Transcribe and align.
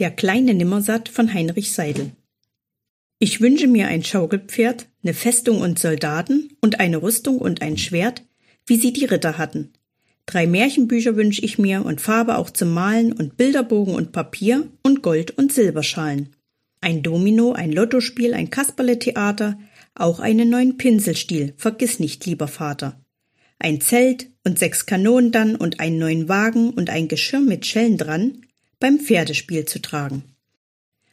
Der 0.00 0.10
kleine 0.10 0.54
Nimmersatt 0.54 1.10
von 1.10 1.34
Heinrich 1.34 1.74
Seidel. 1.74 2.12
Ich 3.18 3.42
wünsche 3.42 3.66
mir 3.66 3.88
ein 3.88 4.02
Schaukelpferd, 4.02 4.88
ne 5.02 5.12
Festung 5.12 5.60
und 5.60 5.78
Soldaten 5.78 6.48
und 6.62 6.80
eine 6.80 7.02
Rüstung 7.02 7.36
und 7.36 7.60
ein 7.60 7.76
Schwert, 7.76 8.24
wie 8.64 8.76
sie 8.76 8.94
die 8.94 9.04
Ritter 9.04 9.36
hatten. 9.36 9.74
Drei 10.24 10.46
Märchenbücher 10.46 11.16
wünsche 11.16 11.42
ich 11.42 11.58
mir 11.58 11.84
und 11.84 12.00
Farbe 12.00 12.38
auch 12.38 12.48
zum 12.48 12.72
Malen 12.72 13.12
und 13.12 13.36
Bilderbogen 13.36 13.94
und 13.94 14.10
Papier 14.10 14.66
und 14.82 15.02
Gold- 15.02 15.36
und 15.36 15.52
Silberschalen. 15.52 16.30
Ein 16.80 17.02
Domino, 17.02 17.52
ein 17.52 17.70
Lottospiel, 17.70 18.32
ein 18.32 18.48
Kasperletheater, 18.48 19.58
auch 19.94 20.18
einen 20.18 20.48
neuen 20.48 20.78
Pinselstiel, 20.78 21.52
vergiss 21.58 22.00
nicht, 22.00 22.24
lieber 22.24 22.48
Vater. 22.48 22.98
Ein 23.58 23.82
Zelt 23.82 24.30
und 24.44 24.58
sechs 24.58 24.86
Kanonen 24.86 25.30
dann 25.30 25.56
und 25.56 25.78
einen 25.78 25.98
neuen 25.98 26.30
Wagen 26.30 26.70
und 26.70 26.88
ein 26.88 27.08
Geschirr 27.08 27.40
mit 27.40 27.66
Schellen 27.66 27.98
dran, 27.98 28.46
beim 28.80 28.98
Pferdespiel 28.98 29.66
zu 29.66 29.80
tragen. 29.80 30.24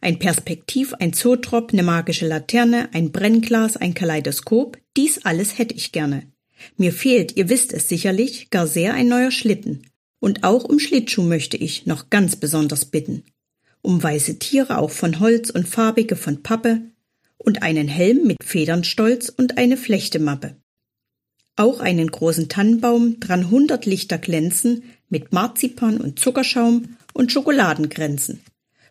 Ein 0.00 0.18
Perspektiv, 0.18 0.94
ein 0.94 1.12
Zootrop, 1.12 1.72
ne 1.72 1.84
magische 1.84 2.26
Laterne, 2.26 2.88
ein 2.92 3.12
Brennglas, 3.12 3.76
ein 3.76 3.94
Kaleidoskop, 3.94 4.76
dies 4.96 5.24
alles 5.24 5.58
hätte 5.58 5.74
ich 5.74 5.92
gerne. 5.92 6.24
Mir 6.76 6.92
fehlt, 6.92 7.36
ihr 7.36 7.48
wisst 7.48 7.72
es 7.72 7.88
sicherlich, 7.88 8.50
gar 8.50 8.66
sehr 8.66 8.94
ein 8.94 9.08
neuer 9.08 9.30
Schlitten. 9.30 9.86
Und 10.18 10.44
auch 10.44 10.64
um 10.64 10.78
Schlittschuh 10.78 11.22
möchte 11.22 11.56
ich 11.56 11.86
noch 11.86 12.10
ganz 12.10 12.36
besonders 12.36 12.84
bitten. 12.84 13.24
Um 13.80 14.02
weiße 14.02 14.38
Tiere 14.38 14.78
auch 14.78 14.90
von 14.90 15.18
Holz 15.18 15.50
und 15.50 15.68
farbige 15.68 16.16
von 16.16 16.42
Pappe 16.42 16.82
und 17.38 17.62
einen 17.62 17.88
Helm 17.88 18.26
mit 18.26 18.38
Federnstolz 18.44 19.28
und 19.28 19.58
eine 19.58 19.76
Flechtemappe. 19.76 20.56
Auch 21.56 21.80
einen 21.80 22.10
großen 22.10 22.48
Tannenbaum, 22.48 23.20
dran 23.20 23.50
hundert 23.50 23.86
Lichter 23.86 24.18
glänzen, 24.18 24.84
mit 25.08 25.32
Marzipan 25.32 26.00
und 26.00 26.18
Zuckerschaum 26.18 26.96
und 27.12 27.32
Schokoladenkränzen. 27.32 28.40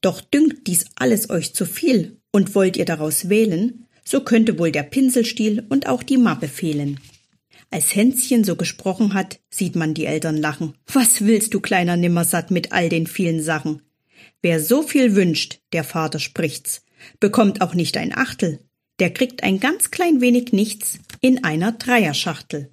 Doch 0.00 0.20
dünkt 0.20 0.66
dies 0.66 0.86
alles 0.96 1.30
euch 1.30 1.54
zu 1.54 1.64
viel 1.64 2.18
und 2.32 2.54
wollt 2.54 2.76
ihr 2.76 2.84
daraus 2.84 3.28
wählen, 3.28 3.86
so 4.04 4.20
könnte 4.20 4.58
wohl 4.58 4.72
der 4.72 4.82
Pinselstiel 4.82 5.64
und 5.68 5.86
auch 5.86 6.02
die 6.02 6.16
Mappe 6.16 6.48
fehlen. 6.48 6.98
Als 7.70 7.94
Hänschen 7.94 8.44
so 8.44 8.56
gesprochen 8.56 9.14
hat, 9.14 9.40
sieht 9.48 9.76
man 9.76 9.94
die 9.94 10.04
Eltern 10.04 10.36
lachen. 10.36 10.74
Was 10.92 11.22
willst 11.22 11.54
du, 11.54 11.60
kleiner 11.60 11.96
Nimmersatt, 11.96 12.50
mit 12.50 12.72
all 12.72 12.88
den 12.88 13.06
vielen 13.06 13.42
Sachen? 13.42 13.80
Wer 14.42 14.60
so 14.60 14.82
viel 14.82 15.14
wünscht, 15.14 15.60
der 15.72 15.84
Vater 15.84 16.18
spricht's, 16.18 16.82
bekommt 17.20 17.62
auch 17.62 17.74
nicht 17.74 17.96
ein 17.96 18.14
Achtel. 18.14 18.58
Der 18.98 19.10
kriegt 19.10 19.42
ein 19.42 19.58
ganz 19.58 19.90
klein 19.90 20.20
wenig 20.20 20.52
nichts 20.52 20.98
in 21.20 21.44
einer 21.44 21.72
Dreierschachtel. 21.72 22.71